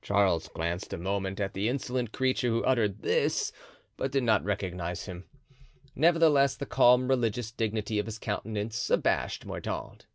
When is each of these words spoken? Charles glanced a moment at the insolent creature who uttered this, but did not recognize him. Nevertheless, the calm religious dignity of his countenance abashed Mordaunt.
Charles 0.00 0.46
glanced 0.46 0.92
a 0.92 0.96
moment 0.96 1.40
at 1.40 1.52
the 1.52 1.68
insolent 1.68 2.12
creature 2.12 2.46
who 2.46 2.62
uttered 2.62 3.02
this, 3.02 3.50
but 3.96 4.12
did 4.12 4.22
not 4.22 4.44
recognize 4.44 5.06
him. 5.06 5.24
Nevertheless, 5.96 6.54
the 6.54 6.66
calm 6.66 7.08
religious 7.08 7.50
dignity 7.50 7.98
of 7.98 8.06
his 8.06 8.20
countenance 8.20 8.90
abashed 8.90 9.44
Mordaunt. 9.44 10.06